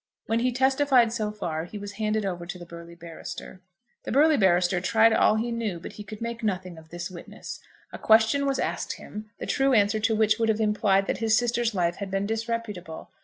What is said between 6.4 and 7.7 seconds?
nothing of this witness.